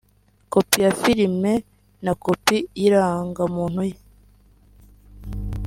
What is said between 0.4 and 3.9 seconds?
copy ya filime na copy y’irangamuntu